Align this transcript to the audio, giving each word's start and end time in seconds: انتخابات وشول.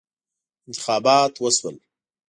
انتخابات 0.67 1.41
وشول. 1.41 1.79